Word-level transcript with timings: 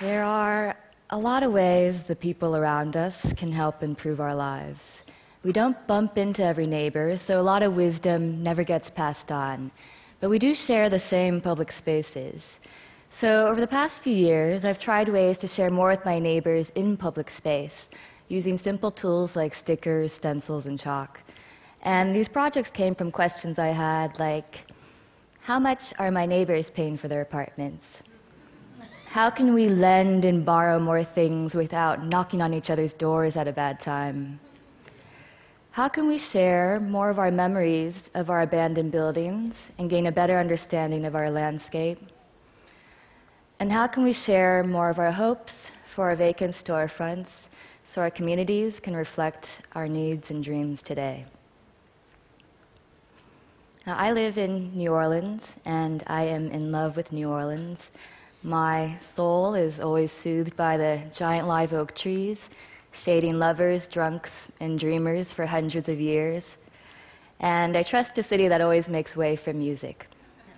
There 0.00 0.24
are 0.24 0.76
a 1.10 1.18
lot 1.18 1.42
of 1.42 1.52
ways 1.52 2.04
the 2.04 2.16
people 2.16 2.56
around 2.56 2.96
us 2.96 3.34
can 3.34 3.52
help 3.52 3.82
improve 3.82 4.18
our 4.18 4.34
lives. 4.34 5.02
We 5.42 5.52
don't 5.52 5.76
bump 5.86 6.16
into 6.16 6.42
every 6.42 6.66
neighbor, 6.66 7.18
so 7.18 7.38
a 7.38 7.42
lot 7.42 7.62
of 7.62 7.76
wisdom 7.76 8.42
never 8.42 8.64
gets 8.64 8.88
passed 8.88 9.30
on. 9.30 9.70
But 10.18 10.30
we 10.30 10.38
do 10.38 10.54
share 10.54 10.88
the 10.88 10.98
same 10.98 11.42
public 11.42 11.70
spaces. 11.70 12.60
So, 13.10 13.46
over 13.46 13.60
the 13.60 13.66
past 13.66 14.02
few 14.02 14.14
years, 14.14 14.64
I've 14.64 14.78
tried 14.78 15.10
ways 15.10 15.38
to 15.40 15.46
share 15.46 15.70
more 15.70 15.90
with 15.90 16.06
my 16.06 16.18
neighbors 16.18 16.70
in 16.70 16.96
public 16.96 17.28
space, 17.28 17.90
using 18.28 18.56
simple 18.56 18.90
tools 18.90 19.36
like 19.36 19.52
stickers, 19.52 20.14
stencils, 20.14 20.64
and 20.64 20.80
chalk. 20.80 21.20
And 21.82 22.16
these 22.16 22.28
projects 22.28 22.70
came 22.70 22.94
from 22.94 23.10
questions 23.10 23.58
I 23.58 23.68
had 23.68 24.18
like 24.18 24.64
How 25.42 25.58
much 25.58 25.92
are 25.98 26.10
my 26.10 26.24
neighbors 26.24 26.70
paying 26.70 26.96
for 26.96 27.08
their 27.08 27.20
apartments? 27.20 28.02
How 29.10 29.28
can 29.28 29.54
we 29.54 29.68
lend 29.68 30.24
and 30.24 30.46
borrow 30.46 30.78
more 30.78 31.02
things 31.02 31.56
without 31.56 32.04
knocking 32.04 32.40
on 32.42 32.54
each 32.54 32.70
other's 32.70 32.92
doors 32.92 33.36
at 33.36 33.48
a 33.48 33.52
bad 33.52 33.80
time? 33.80 34.38
How 35.72 35.88
can 35.88 36.06
we 36.06 36.16
share 36.16 36.78
more 36.78 37.10
of 37.10 37.18
our 37.18 37.32
memories 37.32 38.08
of 38.14 38.30
our 38.30 38.42
abandoned 38.42 38.92
buildings 38.92 39.72
and 39.78 39.90
gain 39.90 40.06
a 40.06 40.12
better 40.12 40.38
understanding 40.38 41.06
of 41.06 41.16
our 41.16 41.28
landscape? 41.28 41.98
And 43.58 43.72
how 43.72 43.88
can 43.88 44.04
we 44.04 44.12
share 44.12 44.62
more 44.62 44.90
of 44.90 45.00
our 45.00 45.10
hopes 45.10 45.72
for 45.86 46.10
our 46.10 46.14
vacant 46.14 46.52
storefronts 46.52 47.48
so 47.84 48.00
our 48.02 48.12
communities 48.12 48.78
can 48.78 48.94
reflect 48.94 49.62
our 49.74 49.88
needs 49.88 50.30
and 50.30 50.44
dreams 50.44 50.84
today? 50.84 51.24
Now, 53.88 53.96
I 53.96 54.12
live 54.12 54.38
in 54.38 54.72
New 54.72 54.90
Orleans, 54.90 55.56
and 55.64 56.04
I 56.06 56.26
am 56.26 56.48
in 56.52 56.70
love 56.70 56.94
with 56.94 57.10
New 57.10 57.28
Orleans. 57.28 57.90
My 58.42 58.96
soul 59.02 59.54
is 59.54 59.80
always 59.80 60.10
soothed 60.10 60.56
by 60.56 60.78
the 60.78 61.02
giant 61.12 61.46
live 61.46 61.74
oak 61.74 61.94
trees, 61.94 62.48
shading 62.90 63.38
lovers, 63.38 63.86
drunks, 63.86 64.48
and 64.60 64.78
dreamers 64.78 65.30
for 65.30 65.44
hundreds 65.44 65.90
of 65.90 66.00
years. 66.00 66.56
And 67.40 67.76
I 67.76 67.82
trust 67.82 68.16
a 68.16 68.22
city 68.22 68.48
that 68.48 68.62
always 68.62 68.88
makes 68.88 69.14
way 69.14 69.36
for 69.36 69.52
music. 69.52 70.06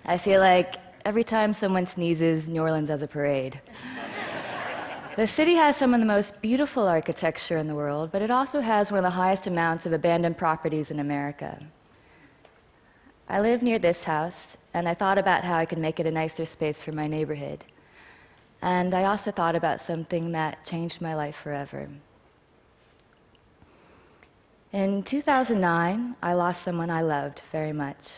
I 0.05 0.17
feel 0.17 0.39
like 0.39 0.75
every 1.03 1.25
time 1.25 1.53
someone 1.53 1.85
sneezes, 1.85 2.47
New 2.47 2.61
Orleans 2.61 2.87
has 2.87 3.01
a 3.01 3.07
parade. 3.07 3.59
the 5.17 5.27
city 5.27 5.55
has 5.55 5.75
some 5.75 5.93
of 5.93 5.99
the 5.99 6.05
most 6.05 6.39
beautiful 6.41 6.87
architecture 6.87 7.57
in 7.57 7.67
the 7.67 7.75
world, 7.75 8.13
but 8.13 8.21
it 8.21 8.31
also 8.31 8.61
has 8.61 8.93
one 8.93 8.99
of 8.99 9.03
the 9.03 9.09
highest 9.09 9.45
amounts 9.45 9.85
of 9.85 9.91
abandoned 9.91 10.37
properties 10.37 10.89
in 10.89 11.01
America. 11.01 11.61
I 13.27 13.41
live 13.41 13.61
near 13.61 13.77
this 13.77 14.03
house, 14.03 14.55
and 14.73 14.87
I 14.87 14.93
thought 14.93 15.17
about 15.17 15.43
how 15.43 15.57
I 15.57 15.65
could 15.65 15.79
make 15.79 15.99
it 15.99 16.07
a 16.07 16.11
nicer 16.11 16.45
space 16.45 16.81
for 16.81 16.93
my 16.93 17.07
neighborhood. 17.07 17.65
And 18.63 18.93
I 18.93 19.03
also 19.03 19.29
thought 19.29 19.57
about 19.57 19.81
something 19.81 20.31
that 20.31 20.63
changed 20.63 21.01
my 21.01 21.15
life 21.15 21.35
forever. 21.35 21.89
In 24.71 25.03
2009, 25.03 26.15
I 26.23 26.33
lost 26.33 26.63
someone 26.63 26.89
I 26.89 27.01
loved 27.01 27.41
very 27.51 27.73
much. 27.73 28.13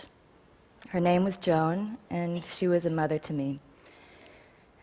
Her 0.90 1.00
name 1.00 1.24
was 1.24 1.38
Joan, 1.38 1.98
and 2.12 2.46
she 2.46 2.68
was 2.68 2.86
a 2.86 2.92
mother 2.92 3.18
to 3.18 3.34
me. 3.34 3.60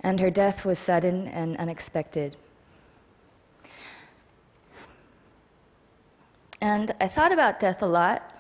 And 0.01 0.19
her 0.19 0.31
death 0.31 0.65
was 0.65 0.81
sudden 0.81 1.29
and 1.29 1.57
unexpected. 1.59 2.37
And 6.61 6.93
I 7.01 7.07
thought 7.07 7.31
about 7.31 7.61
death 7.61 7.83
a 7.83 7.87
lot. 7.87 8.35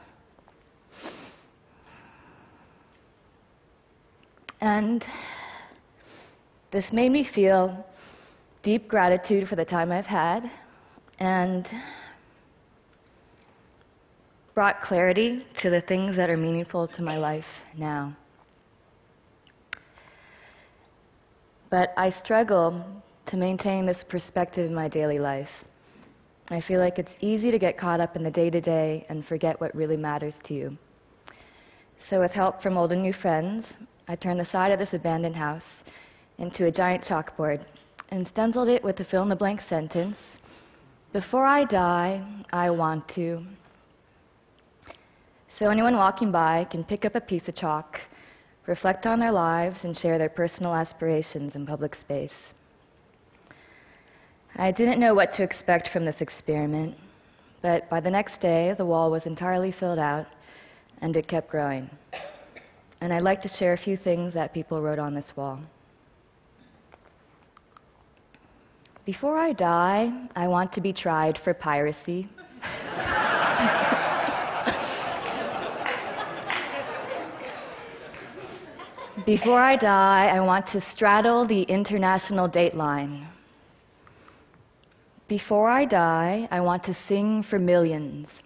And 4.60 5.06
this 6.72 6.90
made 6.90 7.12
me 7.12 7.22
feel 7.22 7.86
deep 8.62 8.88
gratitude 8.88 9.46
for 9.46 9.56
the 9.56 9.64
time 9.64 9.92
I've 9.92 10.06
had 10.06 10.50
and 11.18 11.70
brought 14.54 14.80
clarity 14.80 15.44
to 15.56 15.68
the 15.68 15.82
things 15.82 16.16
that 16.16 16.30
are 16.30 16.36
meaningful 16.36 16.88
to 16.88 17.02
my 17.02 17.18
life 17.18 17.60
now. 17.76 18.16
But 21.68 21.92
I 21.98 22.08
struggle 22.08 23.02
to 23.26 23.36
maintain 23.36 23.84
this 23.84 24.02
perspective 24.02 24.66
in 24.66 24.74
my 24.74 24.88
daily 24.88 25.18
life. 25.18 25.64
I 26.50 26.60
feel 26.60 26.80
like 26.80 26.98
it's 26.98 27.18
easy 27.20 27.50
to 27.50 27.58
get 27.58 27.76
caught 27.76 28.00
up 28.00 28.16
in 28.16 28.22
the 28.22 28.30
day 28.30 28.48
to 28.48 28.62
day 28.62 29.04
and 29.10 29.24
forget 29.24 29.60
what 29.60 29.74
really 29.74 29.98
matters 29.98 30.40
to 30.44 30.54
you. 30.54 30.78
So, 31.98 32.20
with 32.20 32.32
help 32.32 32.62
from 32.62 32.78
old 32.78 32.92
and 32.92 33.02
new 33.02 33.12
friends, 33.12 33.76
I 34.08 34.16
turned 34.16 34.40
the 34.40 34.44
side 34.44 34.72
of 34.72 34.78
this 34.78 34.92
abandoned 34.92 35.36
house 35.36 35.84
into 36.38 36.66
a 36.66 36.70
giant 36.70 37.02
chalkboard 37.02 37.60
and 38.10 38.26
stenciled 38.26 38.68
it 38.68 38.84
with 38.84 38.96
the 38.96 39.04
fill 39.04 39.22
in 39.22 39.28
the 39.28 39.36
blank 39.36 39.60
sentence 39.60 40.38
Before 41.12 41.44
I 41.44 41.64
die, 41.64 42.24
I 42.52 42.70
want 42.70 43.06
to. 43.08 43.44
So 45.48 45.68
anyone 45.68 45.96
walking 45.96 46.32
by 46.32 46.64
can 46.64 46.84
pick 46.84 47.04
up 47.04 47.14
a 47.14 47.20
piece 47.20 47.50
of 47.50 47.54
chalk, 47.54 48.00
reflect 48.66 49.06
on 49.06 49.20
their 49.20 49.32
lives, 49.32 49.84
and 49.84 49.94
share 49.94 50.16
their 50.16 50.30
personal 50.30 50.74
aspirations 50.74 51.54
in 51.54 51.66
public 51.66 51.94
space. 51.94 52.54
I 54.56 54.70
didn't 54.70 55.00
know 55.00 55.12
what 55.12 55.34
to 55.34 55.42
expect 55.42 55.88
from 55.88 56.06
this 56.06 56.22
experiment, 56.22 56.96
but 57.60 57.90
by 57.90 58.00
the 58.00 58.10
next 58.10 58.40
day, 58.40 58.74
the 58.76 58.86
wall 58.86 59.10
was 59.10 59.26
entirely 59.26 59.70
filled 59.70 59.98
out, 59.98 60.26
and 61.02 61.14
it 61.14 61.28
kept 61.28 61.50
growing. 61.50 61.90
And 63.02 63.12
I'd 63.12 63.22
like 63.22 63.42
to 63.42 63.48
share 63.48 63.74
a 63.74 63.78
few 63.78 63.98
things 63.98 64.32
that 64.32 64.54
people 64.54 64.80
wrote 64.80 64.98
on 64.98 65.12
this 65.12 65.36
wall. 65.36 65.60
Before 69.04 69.36
I 69.36 69.52
die, 69.52 70.12
I 70.36 70.46
want 70.46 70.72
to 70.74 70.80
be 70.80 70.92
tried 70.92 71.36
for 71.36 71.52
piracy. 71.52 72.28
Before 79.26 79.58
I 79.58 79.74
die, 79.74 80.28
I 80.28 80.38
want 80.38 80.68
to 80.68 80.80
straddle 80.80 81.44
the 81.44 81.62
international 81.62 82.48
dateline. 82.48 83.26
Before 85.26 85.68
I 85.68 85.84
die, 85.84 86.46
I 86.52 86.60
want 86.60 86.84
to 86.84 86.94
sing 86.94 87.42
for 87.42 87.58
millions. 87.58 88.40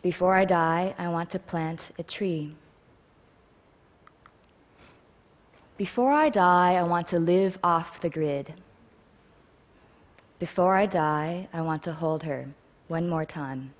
Before 0.00 0.34
I 0.34 0.44
die, 0.44 0.94
I 0.96 1.08
want 1.08 1.30
to 1.30 1.40
plant 1.40 1.90
a 1.98 2.04
tree. 2.04 2.54
Before 5.76 6.12
I 6.12 6.28
die, 6.28 6.74
I 6.74 6.84
want 6.84 7.08
to 7.08 7.18
live 7.18 7.58
off 7.64 8.00
the 8.00 8.10
grid. 8.10 8.54
Before 10.42 10.74
I 10.74 10.86
die, 10.86 11.46
I 11.52 11.60
want 11.60 11.84
to 11.84 11.92
hold 11.92 12.24
her 12.24 12.48
one 12.88 13.08
more 13.08 13.24
time. 13.24 13.72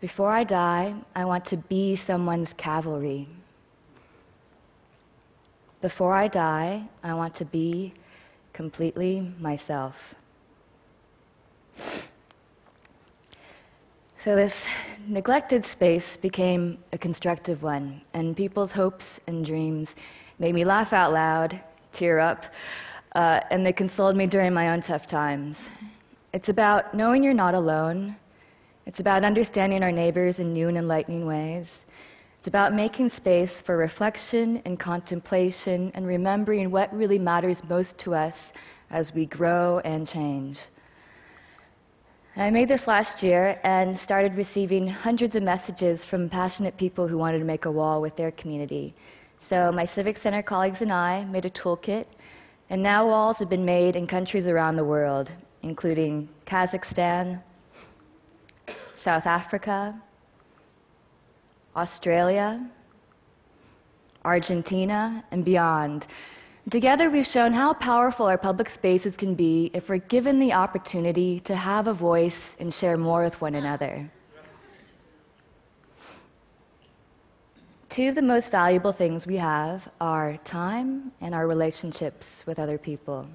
Before 0.00 0.32
I 0.32 0.44
die, 0.44 0.94
I 1.14 1.26
want 1.26 1.44
to 1.44 1.58
be 1.58 1.94
someone's 1.94 2.54
cavalry. 2.54 3.28
Before 5.82 6.14
I 6.14 6.26
die, 6.26 6.88
I 7.04 7.12
want 7.12 7.34
to 7.34 7.44
be 7.44 7.92
completely 8.54 9.30
myself. 9.38 10.14
So, 14.24 14.34
this 14.36 14.66
neglected 15.06 15.66
space 15.66 16.16
became 16.16 16.78
a 16.94 16.98
constructive 16.98 17.62
one, 17.62 18.00
and 18.14 18.34
people's 18.34 18.72
hopes 18.72 19.20
and 19.26 19.44
dreams 19.44 19.96
made 20.38 20.54
me 20.54 20.64
laugh 20.64 20.94
out 20.94 21.12
loud, 21.12 21.60
tear 21.92 22.20
up, 22.20 22.46
uh, 23.14 23.40
and 23.50 23.64
they 23.64 23.72
consoled 23.72 24.16
me 24.16 24.26
during 24.26 24.52
my 24.52 24.70
own 24.70 24.80
tough 24.80 25.06
times. 25.06 25.68
It's 26.32 26.48
about 26.48 26.94
knowing 26.94 27.24
you're 27.24 27.34
not 27.34 27.54
alone. 27.54 28.16
It's 28.86 29.00
about 29.00 29.24
understanding 29.24 29.82
our 29.82 29.92
neighbors 29.92 30.38
in 30.38 30.52
new 30.52 30.68
and 30.68 30.78
enlightening 30.78 31.26
ways. 31.26 31.84
It's 32.38 32.48
about 32.48 32.72
making 32.72 33.08
space 33.10 33.60
for 33.60 33.76
reflection 33.76 34.62
and 34.64 34.78
contemplation 34.78 35.90
and 35.94 36.06
remembering 36.06 36.70
what 36.70 36.94
really 36.96 37.18
matters 37.18 37.62
most 37.68 37.98
to 37.98 38.14
us 38.14 38.52
as 38.90 39.12
we 39.12 39.26
grow 39.26 39.80
and 39.80 40.06
change. 40.06 40.60
I 42.36 42.48
made 42.48 42.68
this 42.68 42.86
last 42.86 43.22
year 43.22 43.60
and 43.64 43.94
started 43.94 44.36
receiving 44.36 44.88
hundreds 44.88 45.34
of 45.34 45.42
messages 45.42 46.04
from 46.04 46.28
passionate 46.30 46.76
people 46.76 47.06
who 47.06 47.18
wanted 47.18 47.40
to 47.40 47.44
make 47.44 47.64
a 47.66 47.70
wall 47.70 48.00
with 48.00 48.16
their 48.16 48.30
community. 48.30 48.94
So, 49.40 49.70
my 49.72 49.84
Civic 49.84 50.16
Center 50.16 50.42
colleagues 50.42 50.80
and 50.80 50.92
I 50.92 51.24
made 51.24 51.44
a 51.44 51.50
toolkit 51.50 52.06
and 52.70 52.80
now 52.82 53.04
walls 53.06 53.40
have 53.40 53.50
been 53.50 53.64
made 53.64 53.96
in 53.96 54.06
countries 54.06 54.46
around 54.46 54.76
the 54.76 54.84
world, 54.84 55.30
including 55.62 56.28
Kazakhstan, 56.46 57.42
South 58.94 59.26
Africa, 59.26 60.00
Australia, 61.74 62.64
Argentina, 64.24 65.24
and 65.32 65.44
beyond. 65.44 66.06
Together, 66.70 67.10
we've 67.10 67.26
shown 67.26 67.52
how 67.52 67.72
powerful 67.72 68.26
our 68.26 68.38
public 68.38 68.68
spaces 68.68 69.16
can 69.16 69.34
be 69.34 69.70
if 69.74 69.88
we're 69.88 69.98
given 69.98 70.38
the 70.38 70.52
opportunity 70.52 71.40
to 71.40 71.56
have 71.56 71.88
a 71.88 71.92
voice 71.92 72.54
and 72.60 72.72
share 72.72 72.96
more 72.96 73.24
with 73.24 73.40
one 73.40 73.56
another. 73.56 74.08
Two 77.90 78.08
of 78.08 78.14
the 78.14 78.22
most 78.22 78.52
valuable 78.52 78.92
things 78.92 79.26
we 79.26 79.34
have 79.38 79.88
are 80.00 80.36
time 80.44 81.10
and 81.20 81.34
our 81.34 81.48
relationships 81.48 82.44
with 82.46 82.60
other 82.60 82.78
people. 82.78 83.26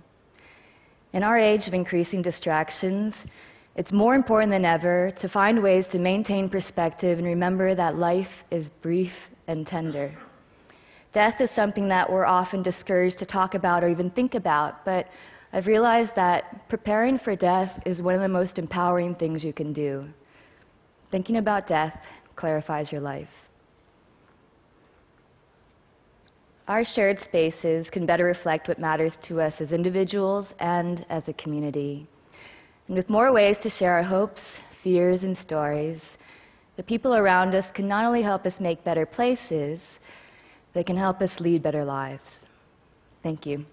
In 1.12 1.24
our 1.24 1.38
age 1.38 1.68
of 1.68 1.74
increasing 1.74 2.22
distractions, 2.22 3.26
it's 3.76 3.92
more 3.92 4.16
important 4.16 4.54
than 4.54 4.64
ever 4.64 5.12
to 5.18 5.28
find 5.28 5.62
ways 5.62 5.90
to 5.90 6.00
maintain 6.00 6.48
perspective 6.48 7.20
and 7.20 7.28
remember 7.28 7.76
that 7.76 7.98
life 7.98 8.46
is 8.50 8.70
brief 8.70 9.30
and 9.46 9.68
tender. 9.68 10.16
Death 11.12 11.42
is 11.42 11.52
something 11.52 11.90
that 11.90 12.10
we're 12.10 12.24
often 12.24 12.64
discouraged 12.64 13.18
to 13.18 13.26
talk 13.26 13.56
about 13.56 13.84
or 13.84 13.90
even 13.90 14.10
think 14.10 14.36
about, 14.36 14.86
but 14.86 15.10
I've 15.52 15.68
realized 15.68 16.16
that 16.16 16.70
preparing 16.70 17.18
for 17.18 17.36
death 17.36 17.82
is 17.86 18.02
one 18.02 18.16
of 18.16 18.22
the 18.22 18.30
most 18.30 18.58
empowering 18.58 19.16
things 19.16 19.44
you 19.44 19.52
can 19.52 19.74
do. 19.74 20.08
Thinking 21.12 21.36
about 21.36 21.68
death 21.68 22.08
clarifies 22.38 22.90
your 22.90 23.02
life. 23.02 23.45
Our 26.68 26.84
shared 26.84 27.20
spaces 27.20 27.92
can 27.92 28.08
better 28.08 28.26
reflect 28.26 28.68
what 28.68 28.80
matters 28.80 29.18
to 29.18 29.40
us 29.40 29.62
as 29.62 29.72
individuals 29.72 30.56
and 30.60 31.06
as 31.10 31.28
a 31.28 31.34
community. 31.34 32.08
And 32.88 32.96
with 32.98 33.08
more 33.08 33.32
ways 33.32 33.60
to 33.60 33.70
share 33.70 33.94
our 33.94 34.04
hopes, 34.04 34.60
fears, 34.72 35.24
and 35.24 35.38
stories, 35.38 36.18
the 36.76 36.84
people 36.84 37.16
around 37.16 37.54
us 37.54 37.72
can 37.72 37.88
not 37.88 38.04
only 38.04 38.24
help 38.24 38.48
us 38.48 38.60
make 38.60 38.84
better 38.84 39.06
places, 39.06 40.00
they 40.74 40.84
can 40.84 40.98
help 40.98 41.22
us 41.22 41.40
lead 41.40 41.62
better 41.62 41.86
lives. 41.86 42.48
Thank 43.22 43.46
you. 43.46 43.66